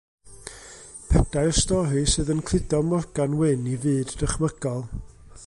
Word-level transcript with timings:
Pedair 1.09 1.53
stori 1.57 2.01
sydd 2.13 2.33
yn 2.37 2.41
cludo 2.49 2.81
Morgan 2.89 3.37
Wyn 3.43 3.71
i 3.75 3.79
fyd 3.87 4.17
dychmygol. 4.25 4.85